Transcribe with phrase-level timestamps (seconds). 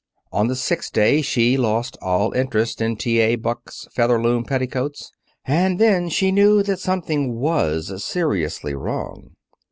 [0.31, 3.19] On the sixth day she lost all interest in T.
[3.19, 3.35] A.
[3.35, 5.11] Buck's Featherloom Petticoats.
[5.45, 9.35] And then she knew that something was seriously wrong.